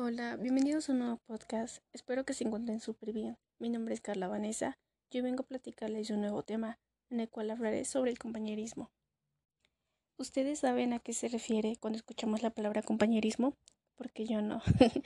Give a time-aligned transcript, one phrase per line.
[0.00, 1.82] Hola, bienvenidos a un nuevo podcast.
[1.92, 3.36] Espero que se encuentren súper bien.
[3.58, 4.78] Mi nombre es Carla Vanessa.
[5.10, 6.78] Yo vengo a platicarles de un nuevo tema
[7.10, 8.92] en el cual hablaré sobre el compañerismo.
[10.16, 13.54] ¿Ustedes saben a qué se refiere cuando escuchamos la palabra compañerismo?
[13.96, 14.62] Porque yo no,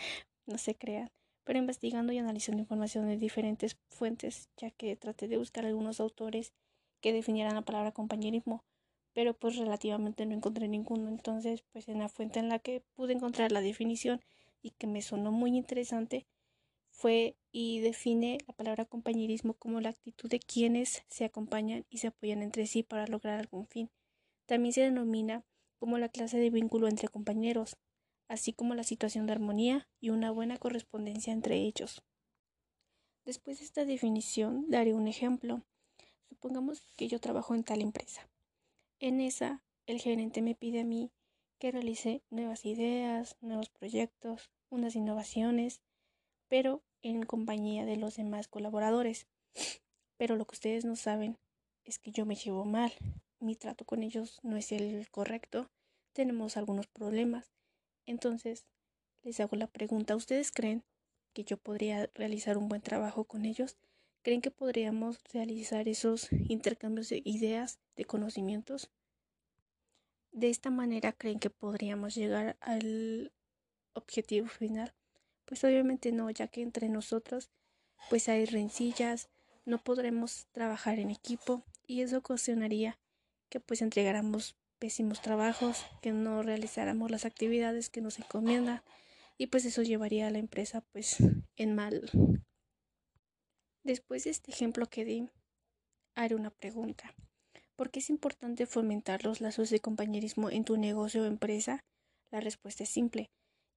[0.46, 1.10] no se crean.
[1.44, 6.52] Pero investigando y analizando información de diferentes fuentes, ya que traté de buscar algunos autores
[7.00, 8.62] que definieran la palabra compañerismo,
[9.14, 11.08] pero pues relativamente no encontré ninguno.
[11.08, 14.20] Entonces, pues en la fuente en la que pude encontrar la definición,
[14.62, 16.26] y que me sonó muy interesante
[16.90, 22.08] fue y define la palabra compañerismo como la actitud de quienes se acompañan y se
[22.08, 23.90] apoyan entre sí para lograr algún fin.
[24.46, 25.44] También se denomina
[25.78, 27.76] como la clase de vínculo entre compañeros,
[28.28, 32.02] así como la situación de armonía y una buena correspondencia entre ellos.
[33.24, 35.62] Después de esta definición daré un ejemplo.
[36.28, 38.28] Supongamos que yo trabajo en tal empresa.
[39.00, 41.10] En esa, el gerente me pide a mí
[41.58, 45.80] que realice nuevas ideas, nuevos proyectos, unas innovaciones,
[46.48, 49.26] pero en compañía de los demás colaboradores.
[50.16, 51.38] Pero lo que ustedes no saben
[51.84, 52.92] es que yo me llevo mal,
[53.38, 55.70] mi trato con ellos no es el correcto,
[56.12, 57.52] tenemos algunos problemas.
[58.06, 58.66] Entonces,
[59.22, 60.84] les hago la pregunta, ¿ustedes creen
[61.32, 63.76] que yo podría realizar un buen trabajo con ellos?
[64.22, 68.90] ¿Creen que podríamos realizar esos intercambios de ideas, de conocimientos?
[70.30, 73.32] De esta manera creen que podríamos llegar al
[73.94, 74.94] objetivo final.
[75.44, 77.50] Pues obviamente no, ya que entre nosotros
[78.08, 79.28] pues hay rencillas,
[79.64, 82.98] no podremos trabajar en equipo y eso ocasionaría
[83.48, 88.82] que pues entregáramos pésimos trabajos, que no realizáramos las actividades que nos encomiendan
[89.38, 91.18] y pues eso llevaría a la empresa pues
[91.56, 92.10] en mal.
[93.84, 95.28] Después de este ejemplo que di,
[96.14, 97.14] haré una pregunta.
[97.76, 101.84] ¿Por qué es importante fomentar los lazos de compañerismo en tu negocio o empresa?
[102.30, 103.30] La respuesta es simple,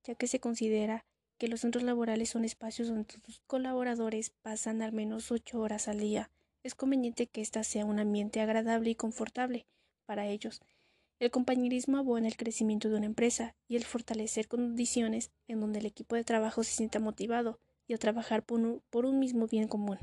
[0.06, 1.06] ya que se considera
[1.38, 6.00] que los centros laborales son espacios donde tus colaboradores pasan al menos ocho horas al
[6.00, 6.32] día.
[6.64, 9.66] Es conveniente que ésta sea un ambiente agradable y confortable
[10.06, 10.62] para ellos.
[11.20, 15.86] El compañerismo abona el crecimiento de una empresa y el fortalecer condiciones en donde el
[15.86, 19.68] equipo de trabajo se sienta motivado y a trabajar por un, por un mismo bien
[19.68, 20.00] común.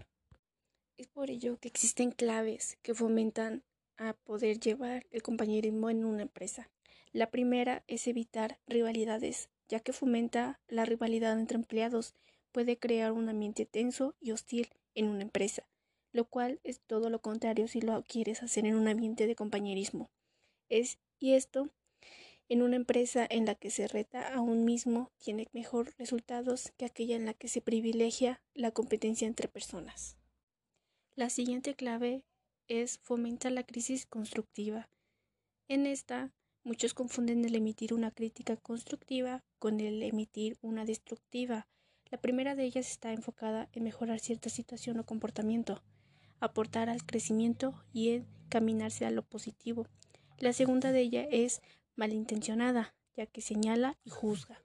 [0.96, 3.62] Es por ello que existen claves que fomentan
[3.96, 6.70] a poder llevar el compañerismo en una empresa.
[7.12, 12.14] La primera es evitar rivalidades, ya que fomenta la rivalidad entre empleados,
[12.52, 15.66] puede crear un ambiente tenso y hostil en una empresa,
[16.12, 20.10] lo cual es todo lo contrario si lo quieres hacer en un ambiente de compañerismo.
[20.68, 21.70] Es y esto
[22.50, 26.84] en una empresa en la que se reta a un mismo tiene mejor resultados que
[26.84, 30.18] aquella en la que se privilegia la competencia entre personas.
[31.14, 32.24] La siguiente clave
[32.68, 34.90] es fomentar la crisis constructiva.
[35.66, 36.30] En esta,
[36.64, 41.66] muchos confunden el emitir una crítica constructiva con el emitir una destructiva.
[42.10, 45.82] La primera de ellas está enfocada en mejorar cierta situación o comportamiento,
[46.40, 49.86] aportar al crecimiento y encaminarse a lo positivo.
[50.38, 51.62] La segunda de ella es
[51.96, 54.62] malintencionada, ya que señala y juzga.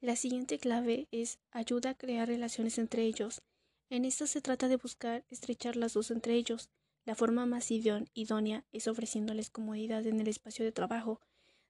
[0.00, 3.42] La siguiente clave es ayuda a crear relaciones entre ellos.
[3.90, 6.70] En esta se trata de buscar estrechar lazos entre ellos,
[7.04, 11.20] la forma más idónea es ofreciéndoles comodidad en el espacio de trabajo,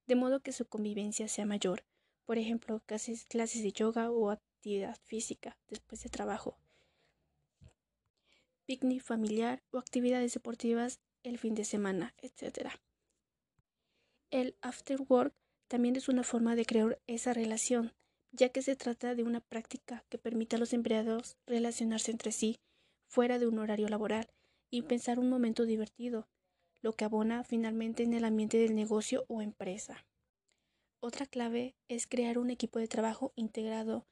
[0.07, 1.85] de modo que su convivencia sea mayor.
[2.27, 6.59] Por ejemplo, clases, clases de yoga o actividad física después de trabajo,
[8.67, 12.71] picnic familiar o actividades deportivas el fin de semana, etc.
[14.31, 15.35] El after work
[15.67, 17.93] también es una forma de crear esa relación,
[18.33, 22.61] ya que se trata de una práctica que permite a los empleados relacionarse entre sí
[23.07, 24.31] fuera de un horario laboral
[24.71, 26.29] y pensar un momento divertido,
[26.81, 30.07] lo que abona finalmente en el ambiente del negocio o empresa.
[31.01, 34.07] Otra clave es crear un equipo de trabajo integrado.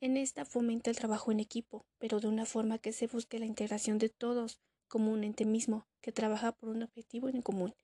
[0.00, 3.46] En esta fomenta el trabajo en equipo, pero de una forma que se busque la
[3.46, 7.74] integración de todos como un ente mismo que trabaja por un objetivo en común.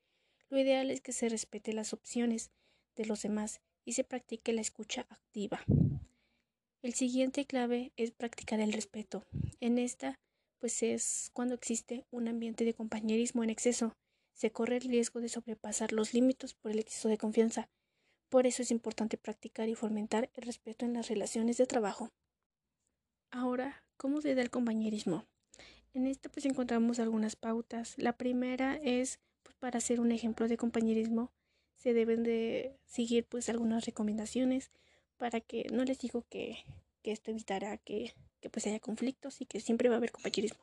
[0.49, 2.51] Lo ideal es que se respete las opciones
[2.97, 5.65] de los demás y se practique la escucha activa.
[6.83, 9.25] El siguiente clave es practicar el respeto.
[9.61, 10.19] En esta
[10.61, 13.97] pues es cuando existe un ambiente de compañerismo en exceso.
[14.35, 17.69] Se corre el riesgo de sobrepasar los límites por el exceso de confianza.
[18.29, 22.11] Por eso es importante practicar y fomentar el respeto en las relaciones de trabajo.
[23.31, 25.27] Ahora, ¿cómo se da el compañerismo?
[25.95, 27.95] En esta pues encontramos algunas pautas.
[27.97, 31.33] La primera es pues, para hacer un ejemplo de compañerismo
[31.77, 34.71] se deben de seguir pues algunas recomendaciones
[35.17, 36.59] para que no les digo que,
[37.03, 40.61] que esto evitará que que pues haya conflictos y que siempre va a haber compañerismo.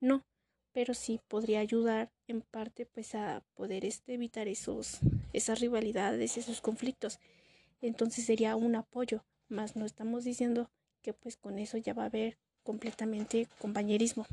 [0.00, 0.24] No,
[0.72, 5.00] pero sí podría ayudar en parte pues a poder este, evitar esos,
[5.32, 7.18] esas rivalidades, esos conflictos.
[7.80, 10.70] Entonces sería un apoyo más no estamos diciendo
[11.02, 14.26] que pues con eso ya va a haber completamente compañerismo.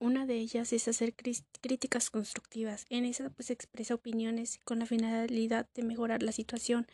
[0.00, 2.86] Una de ellas es hacer críticas constructivas.
[2.90, 6.88] En esa pues expresa opiniones con la finalidad de mejorar la situación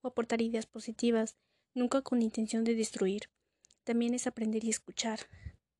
[0.00, 1.36] o aportar ideas positivas,
[1.74, 3.22] nunca con intención de destruir.
[3.84, 5.20] También es aprender y escuchar,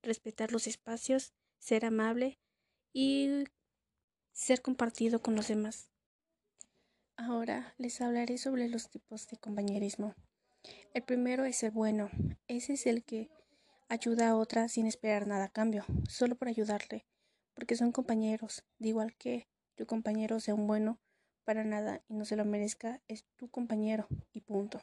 [0.03, 2.39] respetar los espacios, ser amable
[2.93, 3.45] y
[4.33, 5.89] ser compartido con los demás.
[7.17, 10.15] Ahora les hablaré sobre los tipos de compañerismo.
[10.95, 12.11] El primero es el bueno.
[12.49, 13.31] Ese es el que
[13.89, 17.07] ayuda a otra sin esperar nada a cambio, solo por ayudarle,
[17.55, 19.47] porque son compañeros, de igual que
[19.77, 20.99] tu compañero sea un bueno
[21.45, 24.83] para nada y no se lo merezca, es tu compañero y punto.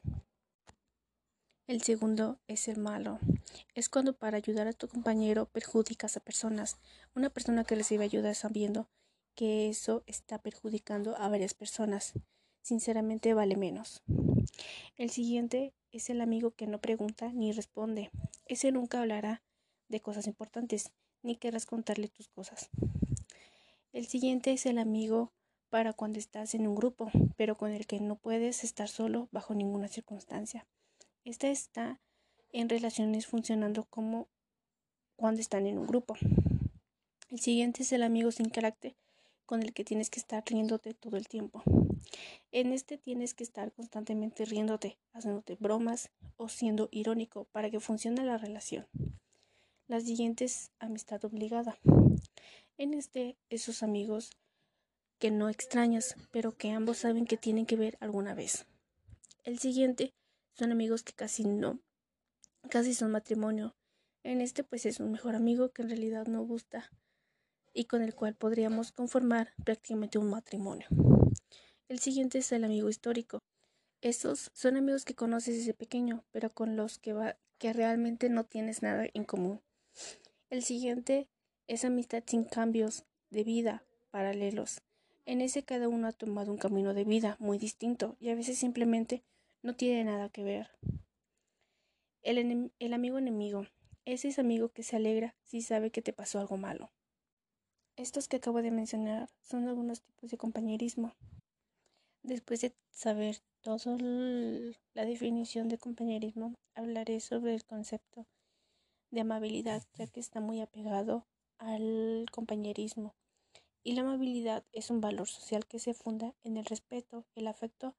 [1.70, 3.20] El segundo es el malo.
[3.76, 6.80] Es cuando para ayudar a tu compañero perjudicas a personas.
[7.14, 8.88] Una persona que recibe ayuda sabiendo
[9.36, 12.14] que eso está perjudicando a varias personas.
[12.64, 14.02] Sinceramente vale menos.
[14.98, 18.10] El siguiente es el amigo que no pregunta ni responde.
[18.48, 19.44] Ese nunca hablará
[19.90, 22.72] de cosas importantes, ni querrás contarle tus cosas.
[23.94, 25.34] El siguiente es el amigo
[25.70, 29.54] para cuando estás en un grupo, pero con el que no puedes estar solo bajo
[29.54, 30.66] ninguna circunstancia.
[31.26, 32.00] Esta está
[32.52, 34.28] en relaciones funcionando como
[35.16, 36.16] cuando están en un grupo.
[37.30, 38.96] El siguiente es el amigo sin carácter
[39.46, 41.64] con el que tienes que estar riéndote todo el tiempo.
[42.52, 48.24] En este tienes que estar constantemente riéndote, haciéndote bromas o siendo irónico para que funcione
[48.24, 48.88] la relación.
[49.88, 51.80] La siguiente es amistad obligada.
[52.78, 54.32] En este, esos amigos
[55.18, 58.66] que no extrañas, pero que ambos saben que tienen que ver alguna vez.
[59.44, 60.14] El siguiente
[60.60, 61.80] son amigos que casi no,
[62.70, 63.76] casi son matrimonio.
[64.24, 66.92] En este, pues es un mejor amigo que en realidad no gusta
[67.74, 70.88] y con el cual podríamos conformar prácticamente un matrimonio.
[71.88, 73.40] El siguiente es el amigo histórico.
[74.02, 78.44] Estos son amigos que conoces desde pequeño, pero con los que, va, que realmente no
[78.44, 79.62] tienes nada en común.
[80.50, 81.30] El siguiente
[81.68, 84.82] es amistad sin cambios de vida paralelos.
[85.26, 88.58] En ese cada uno ha tomado un camino de vida muy distinto y a veces
[88.58, 89.24] simplemente
[89.62, 90.70] no tiene nada que ver.
[92.22, 93.66] El, el amigo enemigo.
[94.06, 96.92] Ese es amigo que se alegra si sabe que te pasó algo malo.
[97.96, 101.14] Estos que acabo de mencionar son algunos tipos de compañerismo.
[102.24, 103.98] Después de saber toda
[104.94, 108.26] la definición de compañerismo, hablaré sobre el concepto
[109.12, 111.26] de amabilidad, ya que está muy apegado
[111.58, 113.16] al compañerismo.
[113.84, 117.96] Y la amabilidad es un valor social que se funda en el respeto, el afecto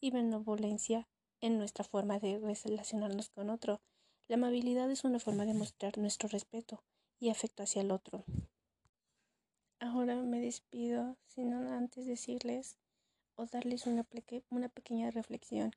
[0.00, 1.08] y benevolencia
[1.40, 3.80] en nuestra forma de relacionarnos con otro.
[4.28, 6.82] La amabilidad es una forma de mostrar nuestro respeto
[7.20, 8.24] y afecto hacia el otro.
[9.80, 12.78] Ahora me despido, sino antes decirles
[13.36, 14.04] o darles una,
[14.68, 15.72] pequeña reflexión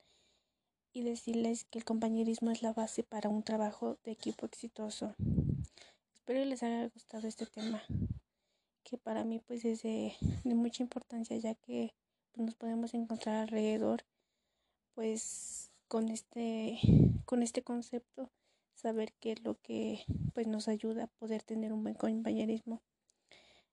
[0.93, 5.15] y decirles que el compañerismo es la base para un trabajo de equipo exitoso.
[6.13, 7.83] Espero les haya gustado este tema,
[8.83, 11.93] que para mí pues es de, mucha importancia ya que
[12.37, 14.03] nos podemos encontrar alrededor
[14.93, 16.79] pues con este
[17.25, 18.31] con este concepto
[18.73, 22.81] saber qué es lo que pues nos ayuda a poder tener un buen compañerismo.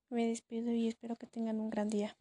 [0.09, 2.17] Me despido y espero que tengan un gran día.